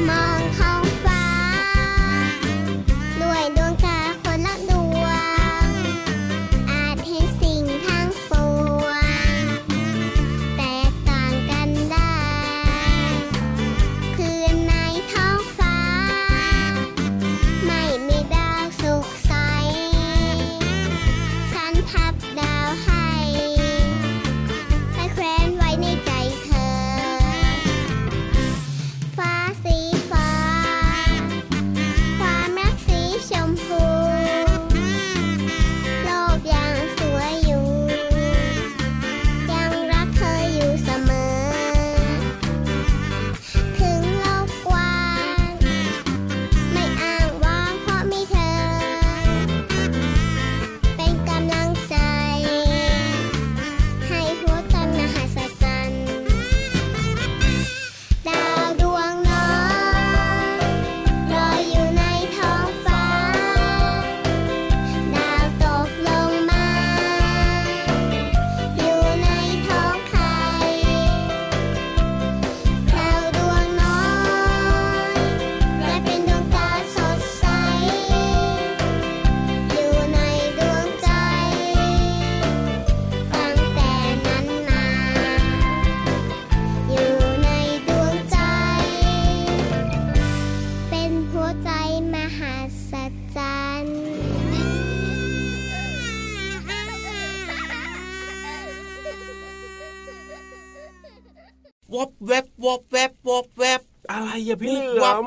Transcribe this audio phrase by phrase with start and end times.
[0.00, 0.71] 梦。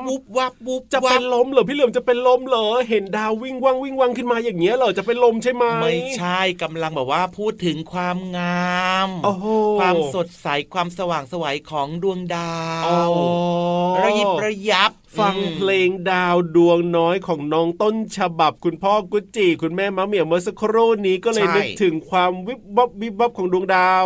[0.04, 9.08] some วับวุบจะเป็นลมเหรอพี่เหลือมจะเป็นลมเหรอเห็นดาววิ่งว่างวิ่งว่างขึ้นมาอย่างเงี้ยเหรอจะเป็นลมใช่ไหมไม่ใช่กำลังแบบว่าพูดถึงความงาม
[9.78, 12.56] ความสดใสความสว่างสวัยของดวงดา
[13.08, 13.10] ว
[14.04, 24.04] ระยิบระยับฟังเพลงดาวดวงน้อยของน้องต้นฉบับคุณพ่อกุจิคุณแม่มะเหมี่ยวเมื่อสักครู่นี้ก็เลยนึกถึงความวิบวับวิบวับของดวงดาว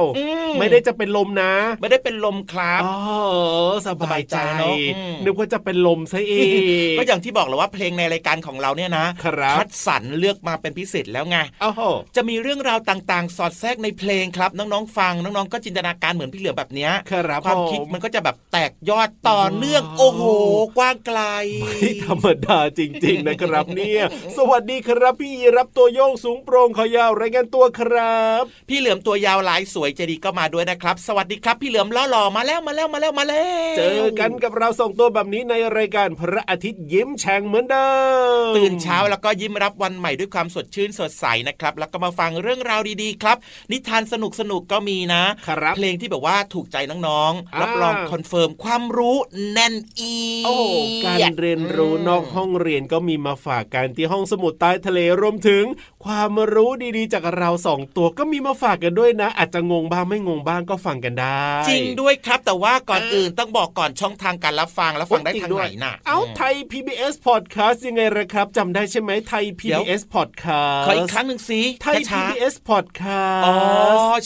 [0.57, 2.97] มไม่ได้จะเป็นลมนะ ไม่ได้เป็นลมครับอ๋อ
[3.87, 6.35] สบายใจเนึกว่าจะเป็นลมซะเอ
[6.95, 11.81] งก็อย่างที่บอกแหละว่าเพลงในรายการของเราเนี่ยนะครับคัดสรรเลือกมาเป็นพิเศษแล้วไงโอ้โห
[12.17, 20.23] จะมีเรื่องราวต่างๆ สอดแทรกในเพลงครับ น้องๆฟังน้องๆก็จินตนาการเหมือนพี่เหลือแบบเนี้ยครับความผมคิดมันก็จะแบบแตกยอดต่อเนื่องโอ้โห
[20.79, 21.21] กว้างไกล
[21.63, 24.03] ไม่ธรรมดาจริง ๆ นะครับ เนี่ย
[24.37, 37.91] สวัสดีครับพี่รับตัวโยงสูงโปร่งขอยาวรายงานตัวครับ พี่เหลือมตัวยาวลายสวยใจดีก็มาด้วยนะครับ สวัสดีครับพี่เหลือมล้อหล่อมาแล้วมาแล้วมาแล้วมาแล้ว เจอกันกับเราส่งตัวแบบนี้ในรายการพระอาทิตย์ยิ้มแฉ่งเหมือนเดิ
[38.51, 43.37] มตื่นเช้าแล้วก็ยิ้มรับวันใหม่ด้วยความสดชื่นสดใสนะครับ แล้วก็มาฟังเรื่องราวดีๆครับ
[43.73, 49.17] นิทานสนุกสนุกๆก็มีนะครับเพลงที่แบบว่าถูกใจน้องๆอ่ารับรองคอนเฟิร์มความรู้
[49.53, 50.15] แน่นอี
[50.45, 50.65] โอ้โห
[51.05, 55.65] การเรียนรู้นอกห้องเรียนก็มีมาฝากกันที่ห้องสมุดใต้ทะเลรวมถึง
[56.05, 73.57] ความรู้ดีๆ จากเราสองตัวก็มีมาฝากกันด้วยนะ อาจจะงงบ้างไม่งงบ้างก็ฟังกันได้ จริงด้วยครับแต่ว่าก่อนอื่นต้องบอกก่อนช่องทางการรับฟังแล้วฟังได้จริทางด้วไหนยน่ะเอาไทย PBS Podcast ยังไงล่ะครับจำได้ใช่ไหมไทยเดี๋ยว PBS Podcast ขออีกครั้งหนึ่งสิไทยช้า PBS ๆ Podcast อ๋อ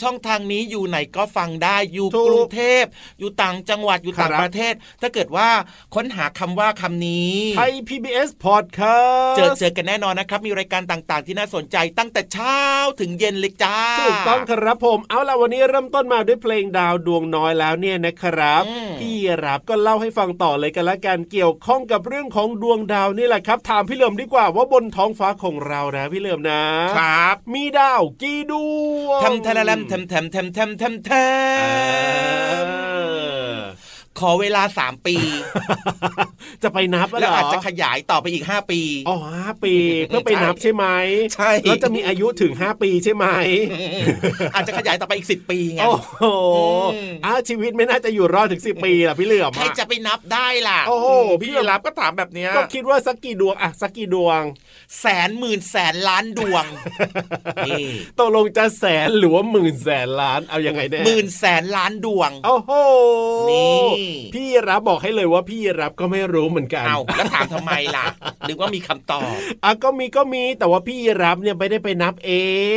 [0.02, 2.84] ช่องทางนี้อยู่ไหนก็ฟังได้อยู่ถูกกรุงเทพ
[3.18, 5.48] อยู่ต่างจังหวัดอยู่ต่างครับประเทศ ถ้าเกิดว่า
[5.94, 12.60] ค้นหาคำว่าคำนี้ไทย PBS Podcast เจอเจอกันแน่นอนนะครับ มีรายการต่างๆ ที่น่าสนใจตั้งแต่เช้า
[13.00, 26.62] ถึงเย็นเลยจ้าถูกต้องครับผมเอาล่ะวันนี้เริ่มต้นมาด้วยเพลงดาวดวงน้อยแล้วเนี่ยนะครับอืมพี่รับก็เล่าให้ฟังต่อเลยกันละกันเกี่ยวข้องกับเรื่องของดวงดาวนี่แหละครับ ถามพี่เหลิมดีกว่าว่าบนท้องฟ้าของเรานะพี่เหลิมนะ
[26.96, 28.52] ครับ มีดาวกี่ด
[29.06, 31.10] วงทำแทะแลมแทมแทมแทมแทมแทมแท
[32.50, 32.70] เอม
[33.56, 33.83] อ
[34.20, 35.16] ขอเวลาสามปี
[36.62, 39.74] จะไปนับแล้วเหรออาจจะขยายต่อไปอีกห้าปีอ๋อห้าปี
[40.06, 40.84] เพื่อไปนับใช่ไหม
[41.34, 43.26] ใช่แล้วจะมีอายุถึง5ปีใช่ไหม
[44.54, 46.24] อาจจะขยายต่อไปอีกสิบปีไงโอ้โห
[46.94, 51.08] อืมอ้าวชีวิตไม่น่าจะอยู่รอดถึง10ปีล่ะพี่เหลือมใครอะจะไปนับได้ล่ะโอ้โห
[51.40, 54.42] พี่พี่รับก็ถามแบบเนี้ยก็คิดว่าสักกี่ดวงอะสักกี่ดวง
[55.00, 56.64] แสนหมื่นแสนล้านดวง
[57.66, 57.86] นี่
[58.18, 62.72] ตกลงจะแสนหรือว่าหมื่นแสนล้านเอายังไงแน่หมื่นแสนล้านดวงโอ้โห
[63.50, 64.03] นี่
[64.34, 68.04] พี่รับบอกให้เลยว่าพี่รับก็ไม่รู้เหมือนกันเอาแล้วถามทำไมล่ะ
[68.48, 69.34] นึกว่ามีคำตอบ
[69.64, 72.32] อะก็มีก็มีแต่ว่าพี่รับเนี่ยไม่ได้ไปนับเอ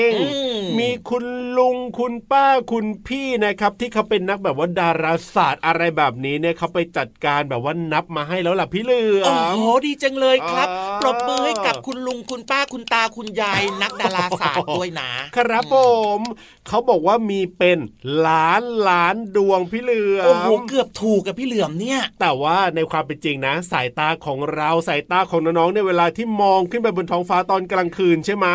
[0.09, 0.27] งอื
[0.57, 1.25] มมีคุณ
[1.57, 15.75] ลุงคุณป้าคุณพี่นะครับ ที่เขาเป็นนักแบบว่าดาราศาสตร์อะไรแบบนี้เนี่ยเขาไปจัดการแบบว่านับมาให้แล้วล่ะพี่เหลือโอ้มโหดีจังเลยครับอ่าปรบมือให้กับคุณลุงคุณป้าคุณตาคุณยายนักดาราศาสตร์ด้วยนะครับผ
[16.18, 16.19] ม
[16.68, 17.80] เขาบอกว่ามีเป็น
[18.27, 28.45] ล้านล้านดวงพี่เหลือมโอ้โหเกือบถูกกับพี่เหลือมเนี่ย แต่ว่าในความเป็นจริงนะ สายตาของเราสายตาของน้องๆในยเวลาที่มองขึ้นไปบนท้องฟ้าตอนกลางคืนใช่ไหม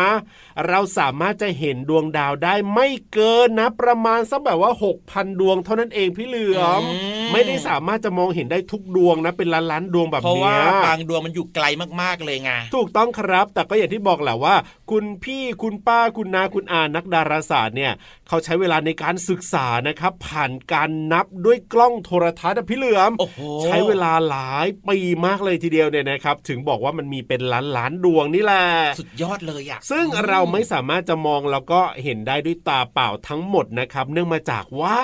[0.67, 4.71] เราสามารถจะเห็นดวงดาวได้ไม่เกินนะ ประมาณสักแบบว่า
[5.05, 11.65] 6,000 ดวงเท่านั้นเองพี่เหลือมอืมไม่ได้สามารถจะมองเห็นได้ทุกดวงนะเป็นล้านล้านๆดวงแบบเพราะเนี้ว่ายบางดวงมันอยู่ไกล
[12.01, 14.55] มากๆเลยไงถูกต้องครับ แต่ก็อย่างที่บอกแหละว่า
[14.91, 17.91] คุณพี่คุณป้าคุณนาคุณอานักดาราศาสตร์เนี่ย
[18.27, 28.63] เขาใช้เวลาในการศึกษานะครับ ผ่านการนับด้วยกล้องโทรทัศน์อะพี่เหลือมโอ้โหใช้เวลาหลายปีมากเลยทีเดียวเนี่ยนะครับ ถึงบอกว่ามันมีเป็นล้านล้านๆดวงนี่แหละ
[28.99, 34.99] สุดยอดเลยอะซึ่งเราไม่สามารถจะมองแล้วก็เห็นได้ด้วยตาเปล่าทั้งหมดนะครับ เนื่องมาจากว่า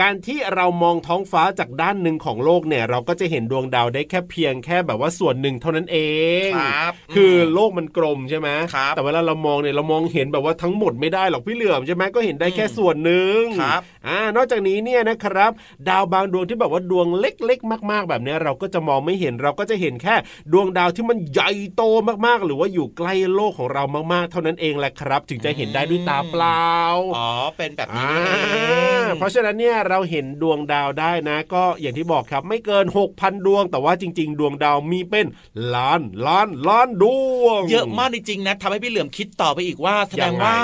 [0.00, 5.98] การที่เรามองท้องฟ้าจากด้านหนึ่งของโลกเนี่ย เราก็จะเห็นดวงดาวได้แค่เพียงแค่แบบว่าส่วนหนึ่งเท่านั้นเอ
[6.48, 15.50] งครับคือโลกมันกลมใช่ไหมครับแต่เวลาเรามองเนี่ยเรามองเห็นแบบว่าทั้งหมดไม่ได้หรอกพี่เหลือมใช่ไหมก็เห็นได้แค่ส่วนหนึ่งครับอ่านอกจากนี้เนี่ยนะครับ
[15.88, 20.14] ดาวบางดวงที่แบบว่าดวงเล็กๆ มาก ๆ แบบเนี้ยเราก็จะมองไม่เห็นเราก็จะเห็นแค่
[20.52, 21.82] ดวงดาวที่มันใหญ่โต
[22.26, 26.68] มากๆ หรือว่าอยู่ใกล้โลกของเรามากๆ เท่านั้นเองแหละครับ ถึงจะเห็นได้ด้วยตาเปล่า
[27.16, 32.86] อ๋อเป็นแบบนี้อ่านี่เองเพราะฉะนั้นเนี่ยเราเห็นดวงดาวได้นะ ก็อย่างที่บอกครับไม่เกิน
[33.16, 35.26] 6,000 ดวง แต่ว่าจริง ๆ ดวงดาวมีเป็น
[35.74, 37.04] ล้านล้านล้านด
[37.42, 40.58] วง เยอะมากจริงๆนะทำให้พี่เหลือมคิดต่อไปอีกว่า แสดยังงไงว่า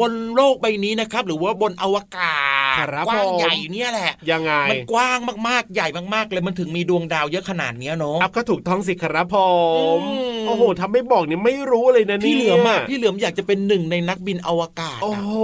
[0.00, 2.67] บนโลกใบนี้นะครับ หรือว่าบนอวกาศครับ
[3.08, 5.18] กว้างผมใหญ่เนี่ยแหละยังไงมันกว้าง
[5.48, 9.36] มากๆใหญ่มากๆเลยมันถึงมีดวงดาวเยอะขนาดเนี้ยเนาะอัพก็ถูกต้องสิครับผ
[9.98, 15.34] มอืม โอ้โหทำไม่บอกเนี่ยไม่รู้เลยนะนี่พี่เหลือมอะพี่เหลือมอยากจะเป็นหนึ่งในนักบินอวกาศ โอ้อะโห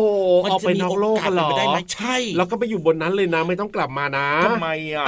[0.45, 5.07] มันเอาจะไปมีนอกโอโลกกาสกันเหรเป็นอไปได้ไหมใช่ แล้วก็ไปอยู่บนนั้นเลยนะไม่ต้องกลับมานะทำไมอะ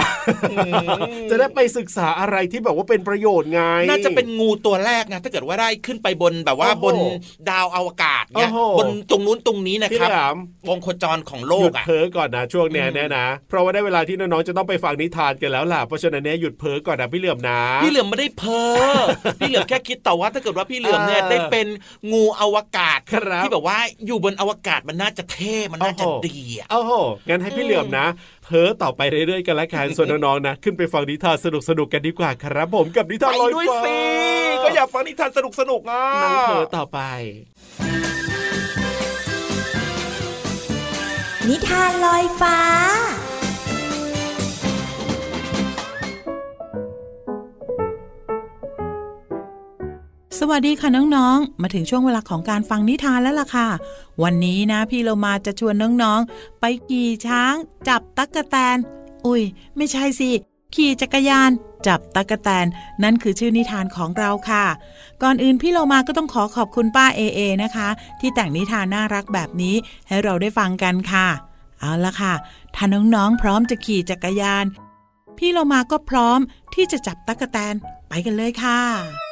[1.30, 6.96] จะได้ไปศึกษาอะไรที่แบบว่าเป็นประโยชน์ไง น่าจะเป็นงูตัวแรกนะถ้าเกิดว่าได้ขึ้นไปบนแบบว่าโอ้โหบน
[7.50, 10.36] ดาวอวกาศเนี่ยโอ้โหบนตรงนู้นตรงนี้นะพี่ครับเหลือม
[10.68, 18.64] วงโคจรของโลหยุกดอะเพ้อก่อนนะช่วงเนี้ยอืมแน่นะ เพราะว่าได้เวลาที่น้องๆจะต้องไปฟังนิทานกันแล้วล่ะเพราะฉะนั้นเนี่ยหยุดเพ้อก่อนนะพี่เหลือมนะพี่เหลือมไม่ได้เพ้อ
[19.38, 21.66] พี่เหลือมแค่คิดต่อว่าถ้าเกิดว่าพี่เหลือมเนี่ยเออได้เป็น
[22.12, 26.92] งูอวกาศครับที่แบบว่าอยู่บนอวกาศมันน่าจะเท่มันน่าจะโอ้โหดีอะโอ้โห
[27.28, 28.06] งั้นให้พี่เหลือมนะ
[28.44, 31.46] เพ้อต่อไปเรื่อยๆกันละกันส่วนน้องๆนะ ขึ้นไปฟังนิทานส
[31.78, 33.96] นุกๆกันดีกว่าครับผมกับนิทานไปลอยด้วยฟ้าสิ
[34.64, 36.98] ก็อยากฟังนิทานสนุกสนุกๆอะนั่งเพ้อต่อไป
[41.48, 42.58] นิทานลอยฟ้า
[50.40, 53.68] สวัสดีค่ะน้องๆ มาถึงช่วงเวลาของการฟังนิทานแล้วล่ะค่ะ
[54.22, 57.54] วันนี้นะพี่เรามาจะชวนน้องๆ ไปขี่ช้าง
[57.88, 58.76] จับตั๊กแตน
[59.26, 59.42] อุ้ย
[59.76, 60.30] ไม่ใช่สิ
[60.74, 61.50] ขี่จักรยาน
[61.86, 62.66] จับตั๊กแตน
[63.02, 64.64] นั่นคือชื่อนิทานของเราค่ะ
[65.22, 67.88] ก่อนอื่นพี่เรามาก็ต้องขอขอบคุณป้าเอเอนะคะ
[68.20, 69.74] ที่แต่งนิทานน่ารักแบบนี้
[70.08, 71.28] ให้เราได้ฟังกันค่ะ
[71.80, 72.34] เอาละค่ะ
[72.74, 74.64] ถ้าน้องๆ พร้อมจะขี่จักรยาน
[75.38, 76.38] พี่เรามาก็พร้อม
[76.74, 77.74] ที่จะจับตั๊กแตน
[78.08, 79.25] ไปกันเลยค่ะ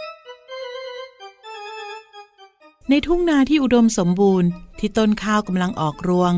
[2.91, 4.49] ในทุ่งนาที่อุดมสมบูรณ์
[4.79, 6.33] ที่ต้นข้าวกำลังออกรวง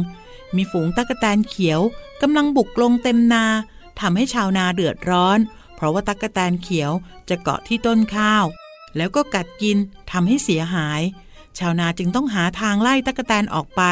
[0.56, 1.80] มีฝูงตะกแตนเขียว
[2.22, 3.44] กำลังบุกลงเต็มนา
[4.00, 5.38] ทำให้ชาวนาเดือดร้อน
[5.74, 6.92] เพราะว่าตะกแตนเขียว
[7.28, 8.44] จะเกาะที่ต้นข้าว
[8.96, 9.76] แล้วก็กัดกิน
[10.10, 11.00] ทำให้เสียหาย
[11.58, 13.82] ชาวนาจึงต้องหาทางไล่ตะกแตนออกไป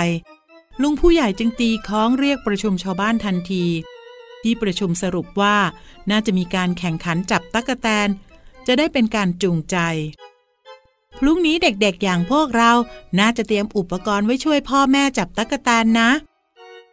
[0.82, 3.64] ลุงผู้ใหญ่จึงตีค้องเรียกประชุมชาวบ้านทันที
[4.42, 5.56] ที่ประชุมสรุปว่า
[6.10, 8.08] น่าจะมีการแข่งขันจับตะกแตน
[8.66, 9.76] จะได้เป็นการจูงใจ
[11.18, 12.72] พรุ่งนี้เด็กๆอย่างพวกเรา
[13.18, 16.10] น่าจะเตรียมอุปกรณ์ไว้ช่วยพ่อแม่จับตั๊กแตนนะ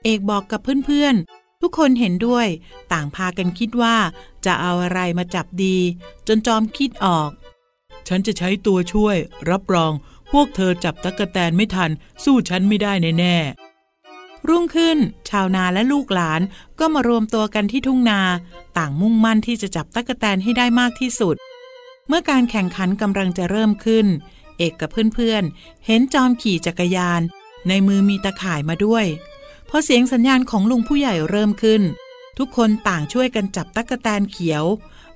[0.04, 2.48] เอกบอกกับเพื่อนๆ ทุกคนเห็นด้วย
[2.92, 3.96] ต่างพากันคิดว่า
[4.46, 5.78] จะเอาอะไรมาจับดี
[6.28, 7.30] จนจอมคิดออก
[8.08, 9.16] ฉันจะใช้ตัวช่วย
[9.50, 9.94] รับรอง
[10.32, 11.92] พวกเธอจับตั๊กแตนไม่ทัน
[12.24, 14.98] สู้ฉันไม่ได้แน่ๆรุ่งขึ้น
[15.30, 16.42] ชาวนาและลูกหลาน
[16.80, 18.22] ก็มารวมตัวกันที่ทุ่งนา
[18.78, 21.36] ต่างมุ่งมั่นที่จะจับตั๊กแตนให้ได้มากที่สุด
[22.08, 24.08] เมื่อการแข่งขันกำลังจะเริ่มขึ้น
[24.58, 27.22] เอกกับเพื่อนๆ เห็นจอมขี่จักรยาน
[27.67, 29.05] ในมือมีตะข่ายมาด้วย
[29.70, 31.81] พอเสียงสัญญาณของลุงผู้ใหญ่เริ่มขึ้น
[32.38, 34.65] ทุกคนต่างช่วยกันจับตั๊กแตนเขียว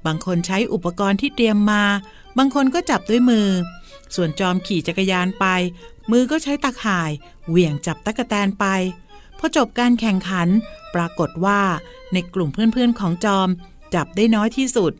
[0.05, 1.83] บางคนใช้อุปกรณ์ที่เตรียมมา
[2.37, 3.49] บางคนก็จับด้วยมือ
[4.15, 5.45] ส่วนจอมขี่จักรยานไป
[6.11, 7.11] มือก็ใช้ตะข่าย
[7.49, 8.65] เหวี่ยงจับตั๊กแตนไป
[9.39, 10.47] พอจบการแข่งขัน
[10.95, 11.61] ปรากฏว่า
[12.13, 13.49] ในกลุ่มเพื่อนๆของจอม
[13.95, 14.93] จับได้น้อยที่สุด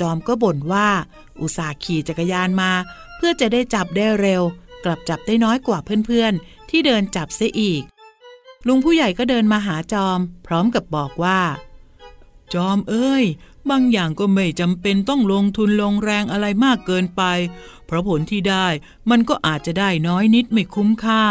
[0.00, 0.88] จอมก็บ่นว่า
[1.40, 2.70] อุตส่าห์ขี่จักรยานมา
[3.16, 4.42] เพื่อจะได้จับได้เร็ว
[4.84, 7.82] กลับจับได้น้อยกว่าเพื่อนๆ ที่เดินจับเสียอีก
[8.66, 11.40] ลุงผู้ใหญ่ก็เดินมาหาจอม พร้อมกับบอกว่า
[12.54, 13.24] จอมเอ้ย
[13.70, 17.22] บางอย่างก็ไม่จำเป็นต้องลงทุนลงแรงอะไรมากเกินไป
[17.86, 18.66] เพราะผลที่ได้
[19.10, 21.24] มันก็อาจจะได้น้อยนิดไม่คุ้มค่า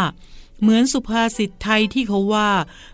[0.60, 2.50] เหมือนสุภาษิตไทยที่เขาว่า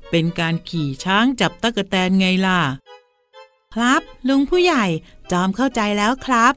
[0.10, 2.60] เป็นการขี่ช้างจับตะกแตนไงล่ะ
[3.76, 4.86] ครับ ลุงผู้ใหญ่
[5.32, 6.54] จอมเข้าใจแล้วครับ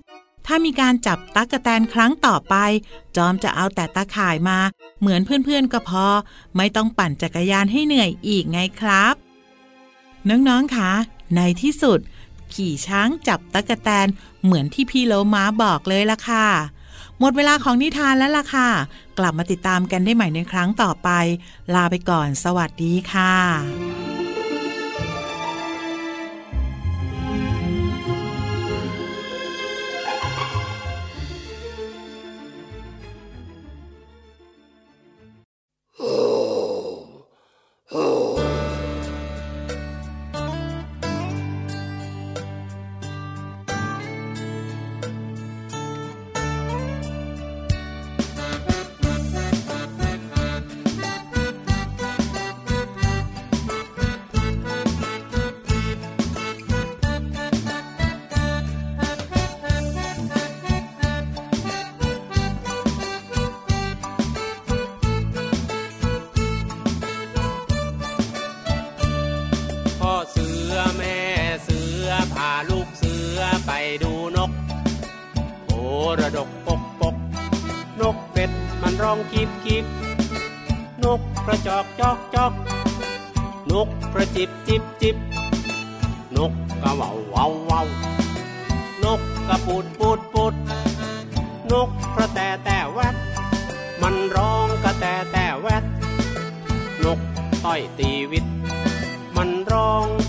[0.47, 2.55] ถ้ามีการจับตั๊กแตนครั้งต่อไป
[3.17, 4.59] จอมจะเอาแต่ตาข่ายมา
[5.01, 6.07] เหมือนเพื่อนๆก็พอ
[6.57, 9.15] ไม่ต้องปั่นจักรยานให้เหนื่อยอีกไงครับ
[10.29, 10.93] น้องๆคะ
[11.37, 11.99] ในที่สุด
[12.55, 14.07] ขี่ช้างจับตั๊กแตน
[14.45, 16.47] เหมือนที่พี่โลมาบอกเลยละค่ะ
[17.19, 18.69] หมดเวลาของนิทานแล้วล่ะค่ะ
[19.19, 21.09] กลับมาติดตามกันได้ใหม่ในครั้งต่อไป
[21.75, 24.12] ลาไปก่อน สวัสดีค่ะ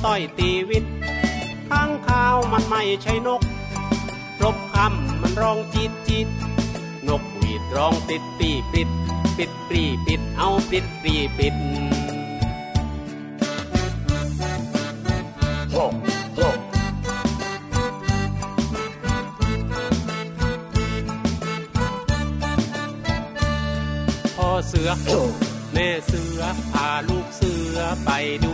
[0.05, 0.83] ต้อยตีวิต
[1.69, 3.41] ข้างข้าวมันไม่ใช่นก
[4.43, 6.27] รบคำมันร้องจีดจีด
[7.07, 8.89] นกหวีดร้องปิดปีปิด
[9.37, 11.55] ปิดปรีปิดเอาปิดปรีปิด
[24.35, 24.89] พ่อเสือ
[25.73, 28.09] แม่เสือพาลูกเสือไป
[28.43, 28.53] ดู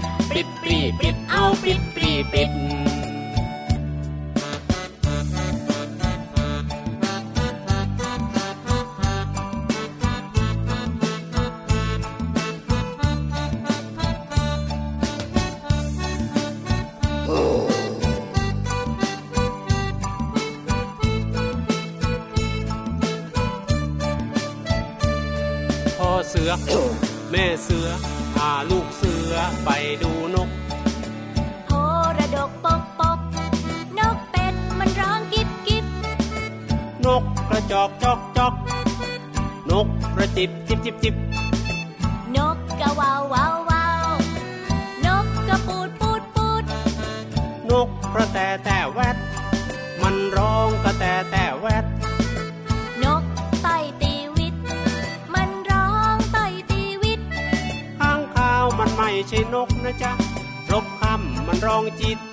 [0.35, 2.49] ปิดปีปิดเอาปิดปีปิด
[62.01, 62.30] จิต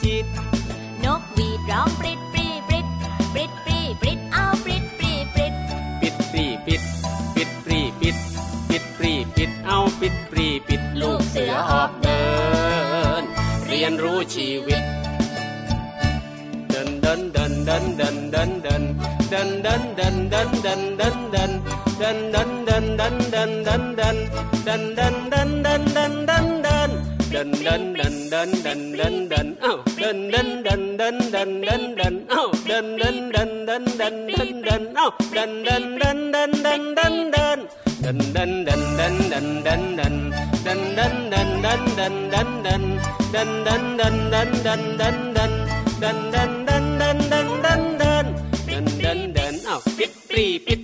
[49.68, 50.80] อ้าปิดปรีปิด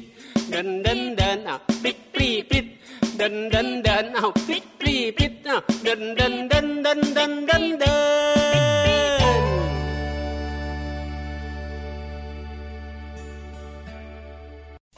[0.53, 2.67] ดันดันดันเอ้าปิดปรีปิด
[3.21, 3.84] ดันดัน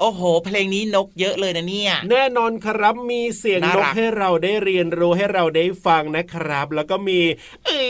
[0.01, 7.21] โอ้โห เพลงนี้นกเยอะเลยนะเนี่ย แน่นอนครับมีเสียงน่านรักกให้เราได้เรียนรู้ให้เราได้ฟังนะครับ แล้วก็มี
[7.67, 7.83] เอ้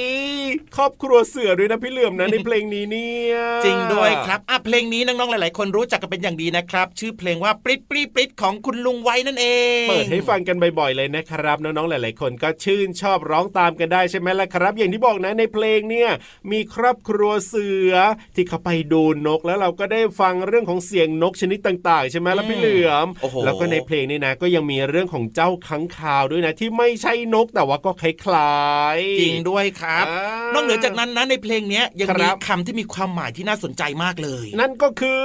[0.43, 9.47] ยครอบครัวเสือด้วยนะพี่เหลื่อมนะในเพลงนี้เนี่ยจริงด้วยครับอะเพลงนี้น้องๆหลาย ๆ คนรู้จักกันเป็นอย่างดีนะครับ ชื่อเพลงว่าปริ๊ดปริ๊ดปริ๊ดของคุณลุงไว้นั่นเอ
[9.85, 16.11] งเปิดให้ฟังกันบ่อยๆเลยนะครับน้องๆหลาย ๆ คนก็ชื่นชอบร้องตามกันได้ใช่ไหมล่ะครับ อย่างที่บอกนะในเพลงเนี่ย
[16.53, 17.93] มีครอบครัวเสือ
[18.35, 28.57] ที่เขาไปดูนกแล้วเราก็ได้ฟังเรื่องของเสียงนกชนิดต่างๆ ใช่ไหมล่ะพี่เหลือมโอ้โหแล้วก็ในเพลงนี้นะ ก็ยังมีเรื่องของเจ้าค้างคาวด้วยนะ ที่ไม่ใช่นกแต่ว่าก็คล้า
[28.97, 35.23] ยๆจริงด้วยครับอ่านอกเหนือจากนั้นนะในเพลงเนี้ยยังคมีรับคำที่มีความหมายที่น่าสนใจมากเลย นั่นก็คือ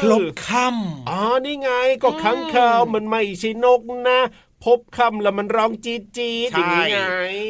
[0.00, 1.70] พลบค่ำอ๋อนี่ไง
[2.02, 4.20] ก็ค้างคาวมันไม่ใช่นกนะ
[4.64, 7.00] พบคำแล้วมันร้องจี๊ดจี๊ดอย่างนี้ไง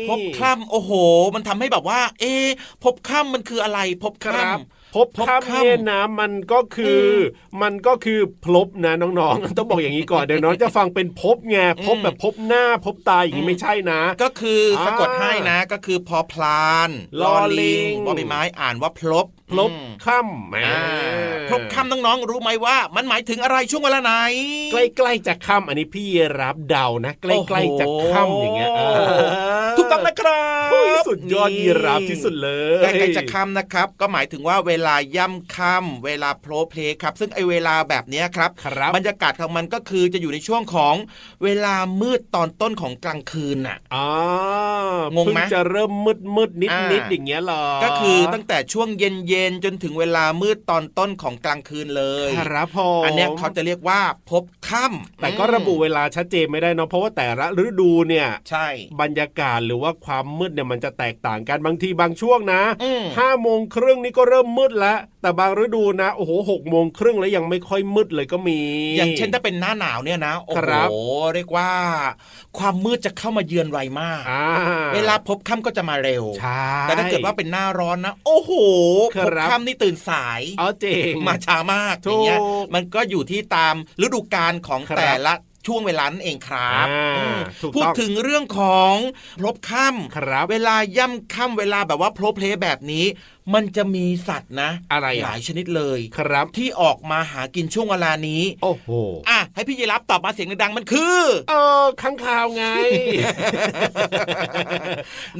[0.09, 0.93] พบคล่ำโอ้โห
[1.35, 2.47] มันทำให้แบบว่า เอ๊ะ
[2.85, 7.17] พบคล่ำมันคืออะไร พบคคล่รับำพ บพบค่ำค่ำเนี่ยนะมันก็คืออ
[7.63, 24.13] มันก็คือพลบนะน้องๆ ต้องบอกอย่างนี้ก่อนเดี๋ยวน้องจะฟังเป็นพบไงพบแบบพบหน้าพบตาอย่างนี้ไม่ใช่นะ ก็คืออาสะกดให้นะก็คือพอพลานลอลิงบอใบไม้อ่านว่าพลบ พลบอืมค่ำอ่าพลบค่ำน้องๆรู้ไหมว่า มันหมายถึงอะไรช่วงเวลาไหน
[24.73, 26.07] ใกล้ๆจะค่ำอันนี้พี่
[26.41, 29.13] รับเดานะ ใกล้ๆจะค่ำอย่างเงี้ยโอ้เอโห
[29.73, 40.95] อถูกต้องนะครับโอ้ยสุดยอดยีราฟที่สุดเลยใกล้ๆจะค่ำนะครับ ก็หมายถึงว่าเวลาย่ำค่ำเวลาโพลเพลครับ ซึ่งไอเวลาแบบเนี้ยครับครับบรรยากาศของมันก็คือจะอยู่ในช่วงของ
[41.45, 44.07] เวลามืดตอนต้นของกลางคืนน่ะอ่า
[45.17, 58.67] งงไหมเพิ่จะเริ่มมืดมืดนิดอ่านิดอย่างเงี้ยเหรอก็คือตั้งแต่ช่วงเย็นๆจนถึงเวลามืดตอนต้นของกลางคืนเลยครับผมอันเนี้ยเขาจะเรียกว่าพบค่ำแต่ก็ระบุเวลาชัดเจนไม่ได้เนาะเพราะว่าแต่ละฤดูเนี่ยใช่
[59.01, 68.61] บรรยากาศหรือว่าความมืดเนี่ยมันจะแตกต่างกันบางทีบางช่วงนะอืมห้าโมงครึ่งนี่ก็เริ่มมืดแล้วแต่บางฤดูนะโอ้โหหกโมงครึ่งแล้วยังไม่ค่อยมืดเลยก็มี
[68.97, 70.95] อย่างเช่นถ้าเป็นหน้าหนาวเนี่ยนะโอ้ครัโห
[71.25, 71.71] บเรียกว่า
[72.59, 74.47] ความมืดจะเข้ามาเยือนไวมากอ่า
[74.95, 78.53] เวลาพบค่ำก็จะมาเร็วใช่แต่ถ้าเกิดว่าเป็นหน้าร้อนนะ โอ้โห
[79.17, 82.39] ครัพบบค่ำนี่ตื่นสายเอาเจ๋งมาช้ามากอถูกย่างเงี้ย
[82.75, 85.35] มันก็อยู่ที่ตามฤดูกาลของครับแต่ละ
[85.67, 88.95] ช่วงเวลานั่นเองครับอ่าอืมถูกต้องพูดถึงเรื่องของ
[89.43, 93.05] พบค่ำครับเวลาย่ำค่ำเวลาแบบว่าโพลเพลแบบนี้
[93.55, 98.89] มันจะมีสัตว์นะอะไรอะหลายชนิดเลยครับ ที่ออกมาหากินช่วงเวลานี้ โอ้โห
[99.29, 102.65] อะให้พี่ยีรับตอบมาเสียงดังๆมันคือ เออข้างคาวไง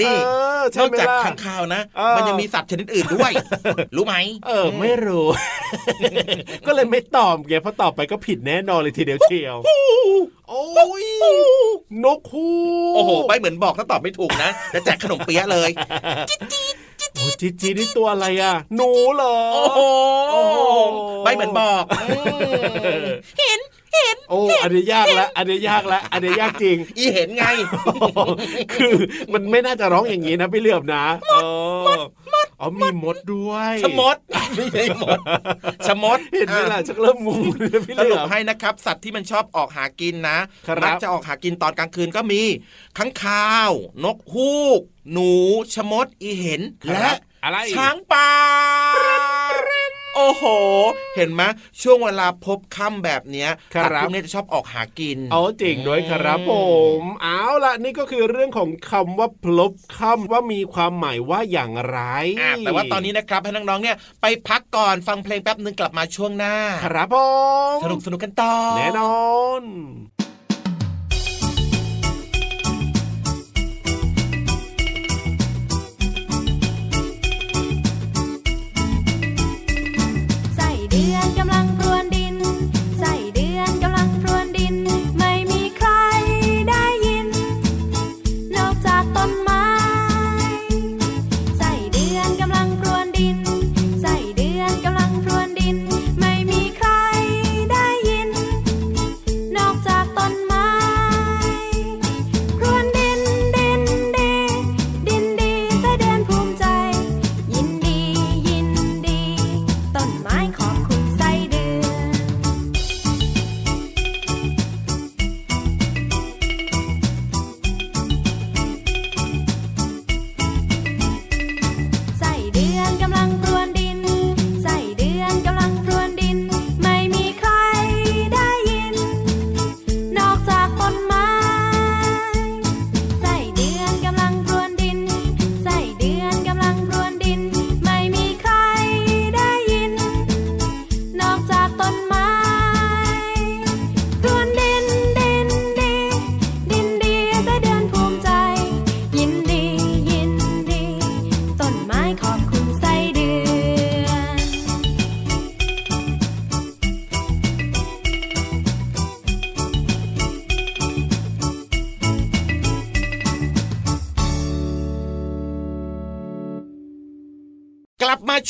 [0.01, 3.33] นี่เออนใช่อกไหมจากล่ะข้างคาวนะเออมันยังมีสัตว์ชนิดอื่นด้วย
[3.97, 4.15] รู้ไหม
[4.47, 5.27] เออ ไม่รู้
[6.67, 9.57] ก็เลยไม่ตอบไงเพราะตอบไปก็ผิดแน่นอนเลยทีเดียวเชียว
[10.49, 10.65] โอ้
[11.03, 11.05] ย
[12.05, 12.49] นกฮู
[12.91, 16.96] กโอ้โห ไปเหมือนบอกถ้าตอบไม่ถูกนะจะแจกขนมเปี๊ยะเลยโอ้
[17.41, 19.81] จีจีนี่ตัวอะไรอะ หนูเหรอ โอ้โห
[20.33, 20.57] โอ้โห
[21.25, 21.85] ไปเหมือนบอก
[23.39, 23.61] เห็น
[23.95, 27.45] เห็นโอ้อันนี้ยากละอันนี้ยากละอันนี้ยากจริง อีเห็นไง
[28.73, 28.95] คือ
[29.33, 31.05] มันไม่น่าจะร้องอย่างนี้นะพี่เหลือบนะ
[31.87, 31.99] มด
[32.33, 34.17] มด อ๋อมีมดด้วยชะมด
[34.57, 35.19] ไม่ใช่มด
[35.87, 40.39] ชะมดเห็นไหมล่ะชักเริ่มงงเลยนะพี่เหสลืรุอปบให้นะครับ สัตว์ที่มันชอบออกหากินนะ
[40.69, 42.43] ครับมัจะออกหากินตอนกลางคืนก็มี
[42.99, 43.71] ข้างคาว
[44.05, 44.81] นกฮูก
[45.13, 45.33] หนู
[45.75, 48.31] ชะมดอีเห็นครัและบอะไรช้างป่า
[50.17, 50.45] โอ้โห
[51.17, 51.43] เห็นไหม
[51.83, 56.53] ช่วงเวลาพบค่ำแบบเนี้ยครับสัตว์พวกนี้จะชอบออกหากินเอาจริงด้วยครับผ
[56.99, 61.99] มเอาล่ะนี่ก็คือเรื่องของคำว่าพลบคำว่ามีความหมายว่าอย่างไร
[62.41, 67.17] อะแต่ว่าตอนนี้นะครับให้น้องๆเนี่ยไปพักก่อนฟังเพลงแป๊บนึงกลับมาช่วงหน้า ครับผ
[67.77, 69.17] มสนุกสนุกกันต่อแน่นอ
[69.61, 69.63] น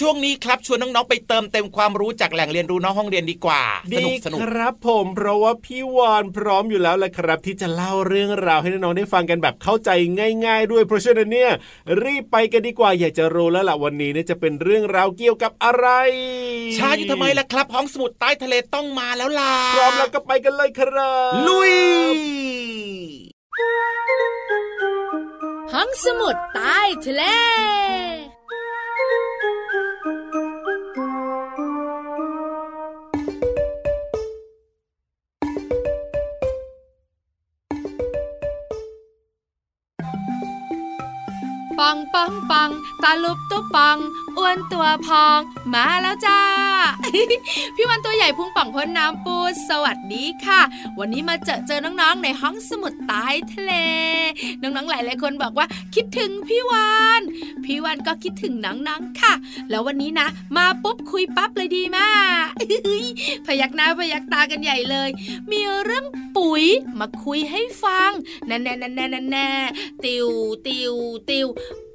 [0.01, 9.91] ช่วงนี้ครับชวนน้องๆไปเติมเต็มความรู้จากแหล่งเรียนรู้นอกห้องเรียนดีกว่าสดีนุกสนุกครับผมเพราะว่าพี่วานพร้อมอยู่แล้วแหละครับ ที่จะเล่าเรื่องราวให้น้องๆได้ฟังกันแบบเข้าใจ
[10.47, 11.51] ง่าย ๆ ด้วยเพราะฉะนั้นเนี่ย
[12.05, 15.87] รีบไปกันดีกว่าอยากจะรู้แล้วล่ะวันนี้เนี่ยจะเป็นเรื่องราวเกี่ยวกับอะไร
[16.79, 21.75] ช้าอยู่ทำไมล่ะครับห้องสมุดใต้ทะเลต้องมาแล้วล่ะพร้อมแล้วก็ไปกันเลยครับลุย
[25.73, 27.25] ห้องสมุดใต้ทะเล
[42.17, 42.71] ปปังปังปัง
[43.03, 43.97] ตาลุบตุ๊ปัง
[44.39, 45.39] อ้วนตัวพอง
[45.75, 46.41] มาแล้วจ้า
[47.77, 49.37] พี่วันตัวใหญ่พุงป่องพ้นน้ำปู
[49.69, 50.61] สวัสดีค่ะ
[50.99, 53.73] วันนี้มาเจอเจอน้องๆในห้องสมุดใต้ทะเล
[54.63, 57.23] น้องๆหลายหลายคนบอกว่าคิดถึงพี่วาน
[57.65, 59.35] พี่วานก็คิดถึงน้องๆค่ะ
[59.71, 62.13] แล้ววันนี้นะ มาปุ๊บคุยปั๊บเลยดีมา
[62.45, 62.47] ก
[63.47, 65.11] พยักหน้าพยักตากันใหญ่เลย
[65.51, 66.05] มีเรื่อง
[66.37, 66.65] ปุ๋ย
[66.99, 68.11] มาคุยให้ฟัง
[68.47, 69.51] แน่แน่แน่แน่แน่
[70.05, 70.29] ติว
[70.67, 70.95] ติว
[71.31, 71.47] ติว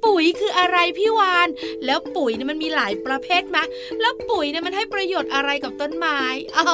[0.04, 1.48] ปุ๋ยคืออะไรพี่วาน
[1.84, 3.58] แล้วปุ๋ยเนี่ยมันมีหลายประเภทไหม
[4.00, 6.20] แล้วปุ๋ยเนี่ยมันให้ประโยชน์อะไรกับต้นไม้
[6.56, 6.66] อ๋อ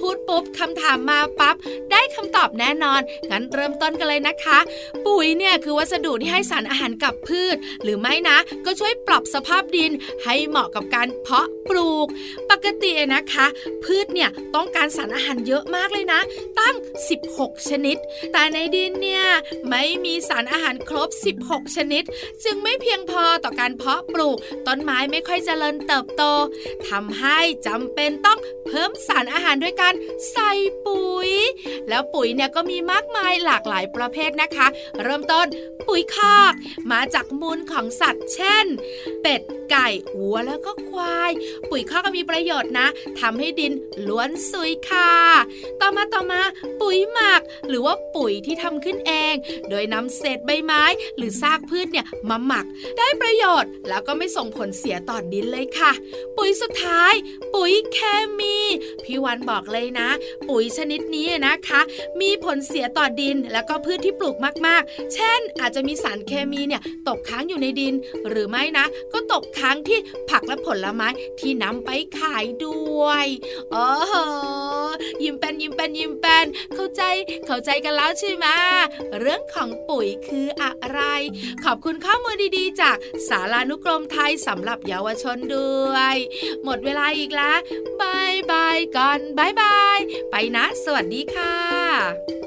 [0.00, 1.56] พูดปุ๊บคำถามมาปั๊บ
[1.90, 4.58] ได้คำตอบแน่นอน งั้นเริ่มต้นกันเลยนะคะ
[5.06, 9.92] ปุ๋ยเนี่ยคือวัสดุที่ให้สารอาหารกับพืช หรือไม่นะ ก็ช่วยปรับสภาพดิน
[10.24, 12.06] ให้เหมาะกับการเพาะปลูก
[12.50, 13.46] ปกตินะคะ
[13.84, 16.20] พืชเนี่ยต้องการสารอาหารเยอะมากเลยนะ
[16.58, 16.76] ตั้ง
[17.20, 17.96] 16 ชนิด
[18.32, 19.24] แต่ในดินเนี่ย
[19.68, 21.08] ไม่มีสารอาหารครบ
[21.44, 22.02] 16 ชนิด
[22.44, 24.38] จึงไม่เพียงพอต่อการเพาะปลูก
[24.68, 26.22] ต้นไม้ไม่ค่อยเจริญเติบโต
[26.88, 29.94] ทำให้จำเป็นต้องเพิ่มสารอาหารด้วยการ
[30.32, 30.50] ใส่
[30.86, 31.30] ปุ๋ย
[31.88, 34.66] แล้วปุ๋ยเนี่ยก็มีมากมายหลากหลายประเภทนะคะ
[35.02, 35.46] เริ่มต้น
[35.88, 36.52] ปุ๋ยคอก
[36.92, 38.66] มาจากมูลของสัตว์ เช่น
[39.22, 41.32] เป็ดไก่วัวแล้วก็ควาย
[41.70, 42.88] ปุ๋ยคอกก็มีประโยชน์นะ
[43.20, 43.72] ทำให้ดิน
[44.08, 45.12] ล้วนซุยค่ะ
[45.80, 46.40] ต่อมาต่อมา
[46.80, 49.34] ปุ๋ยหมัก หรือว่าปุ๋ยที่ทำขึ้นเอง
[49.70, 50.82] โดยนำเศษใบไม้
[51.16, 52.64] หรือซากพืชเนี่ยมาหมัก
[52.98, 55.92] ได้ประโยชน์แล้วก็ไม่ส่งผผลเสียต่อดินเลยค่ะ
[56.36, 57.14] ปุ๋ยสุดท้าย
[57.54, 57.98] ปุ๋ยเค
[58.38, 58.56] มี
[59.04, 60.08] พี่วันบอกเลยนะ
[60.48, 61.80] ปุ๋ยชนิดนี้นะคะ
[62.20, 67.94] มีผลเสียต่อดินแล้วก็พืชที่ปลูกมากๆ เช่น อาจจะมีสารเคมีเนี่ยตกค้างอยู่ในดิน
[68.28, 69.98] หรือไม่นะ ก็ตกค้างที่
[70.30, 71.08] ผักและผลไม้
[71.40, 73.26] ที่นำไปขายด้วย
[73.70, 74.14] โอ้โห
[75.22, 77.02] ยิ้มเป็นยิ้มเป็นยิ้มเป็นเข้าใจ
[77.46, 78.46] เข้าใจกันแล้วใช่ไหม
[79.20, 81.00] เรื่องของปุ๋ยคืออะไร
[81.64, 82.96] ขอบคุณข้อมูลดีๆ จาก
[83.28, 86.16] สารานุกรมไทยสำหรับเยาวชนด้วย
[86.64, 87.58] หมดเวลาอีกแล้ว
[88.00, 89.98] บายบายก่อนบายบาย
[90.30, 92.37] ไปนะ สวัสดีค่ะ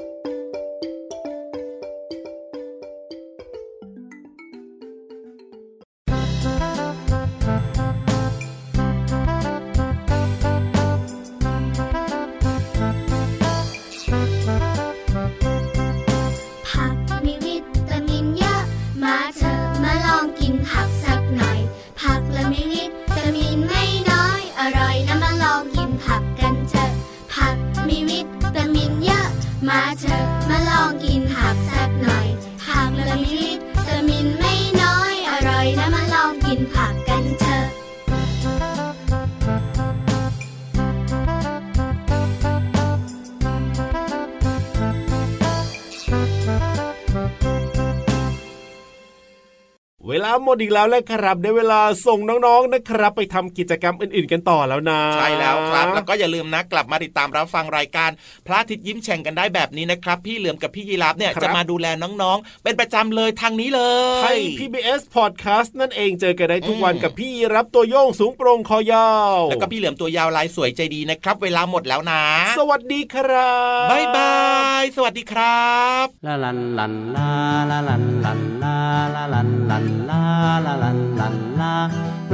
[50.44, 58.10] หมดอีกแล้วแหละครับได้เวลาส่งน้องๆนะครับ ไปทำกิจกรรมอื่นๆกันต่อแล้วนะ ใช่แล้วครับ แล้วก็อย่าลืมนะกลับมาติดตามรับฟังรายการ
[58.46, 63.82] พระอาทิตย์ยิ้มแฉ่งกันได้แบบนี้นะครับ พี่เหลือมกับพี่ยีราฟเนี่ยจะมาดูแลน้องๆ เป็นประจำเลยทางนี้เล
[64.18, 72.22] ยไทย PBS Podcast นั่นเองเจอกันได้ทุกวันกับพี่ยีรับตัวโยงสูงโปร่งคอยาวแล้วก็พี่เหลือมตัวยาวลายสวยใจดีนะครับ เวลาหมดแล้วนะ
[72.58, 73.52] สวัสดีครั
[73.86, 74.34] บบายบา
[74.82, 75.72] ยสวัสดีครั
[76.04, 77.30] บลาลันลันลา
[77.70, 78.76] ลาลันลันลา
[79.14, 80.31] ลาลันลันลา
[80.66, 81.74] ลาลันลันลา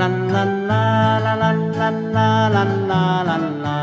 [0.00, 0.82] ลันลันลา
[1.24, 3.80] ลาลันลันลาลันลาลันลา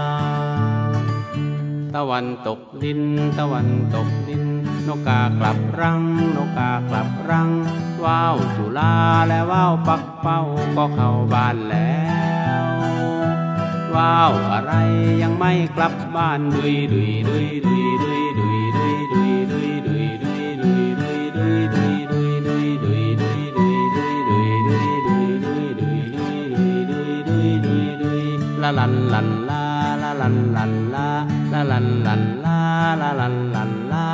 [1.95, 3.01] ตะวันตกดิน
[3.39, 4.43] ตะวันตกดิน
[4.87, 6.01] นกกากลับรัง
[6.35, 7.49] นกกากลับรัง
[8.03, 8.93] ว้าวจุลา
[9.27, 10.41] และว้าวปักเป้า
[10.75, 11.99] ก็เข้าบ้านแล้
[12.63, 12.65] ว
[13.95, 14.73] ว้าวอะไร
[15.21, 18.44] ยังไม่กลับบ้านดุยดุยดุยดุยดุยดุยดุย
[28.77, 29.23] ลันลา
[30.21, 31.09] ลันลันลา
[31.51, 32.59] ลาลันลันลา
[32.91, 33.35] ลันลาลัน
[33.91, 34.05] ลา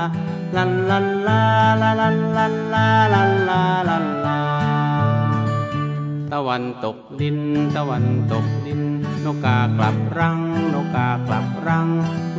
[6.31, 7.37] ตะวันตกดิน
[7.75, 8.81] ตะวันตกดิน
[9.25, 10.39] นกกากลับรัง
[10.73, 11.87] นกกากลับรัง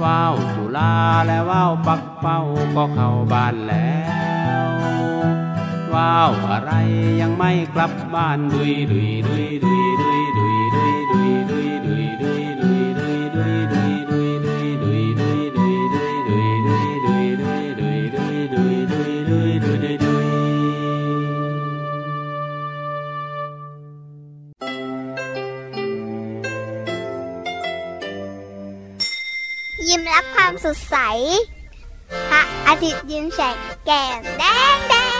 [0.02, 0.92] ว้าวจุลา
[1.26, 2.40] และว้าวปักเป้า
[2.76, 4.01] ก็เข้าบ้านแล้ว
[5.94, 6.72] ว้าวอะไร
[7.20, 12.02] ยังไม่กลับบ้านดุยดุยดุยดุยดุยดุยดุยดุยดุย
[30.14, 30.96] รับความสดใส
[32.30, 34.42] พระอาทิตย์ยิ้มแฉกแก้มแด
[34.74, 35.11] งแดง